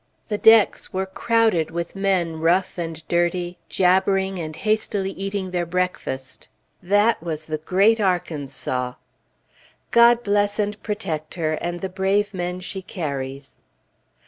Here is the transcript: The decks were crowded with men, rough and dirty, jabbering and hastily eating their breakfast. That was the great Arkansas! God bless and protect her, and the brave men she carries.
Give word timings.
The 0.29 0.39
decks 0.39 0.91
were 0.91 1.05
crowded 1.05 1.69
with 1.69 1.95
men, 1.95 2.37
rough 2.39 2.79
and 2.79 3.07
dirty, 3.07 3.59
jabbering 3.69 4.39
and 4.39 4.55
hastily 4.55 5.11
eating 5.11 5.51
their 5.51 5.67
breakfast. 5.67 6.47
That 6.81 7.21
was 7.21 7.45
the 7.45 7.59
great 7.59 7.99
Arkansas! 7.99 8.95
God 9.91 10.23
bless 10.23 10.57
and 10.57 10.81
protect 10.81 11.35
her, 11.35 11.53
and 11.53 11.81
the 11.81 11.87
brave 11.87 12.33
men 12.33 12.61
she 12.61 12.81
carries. 12.81 13.57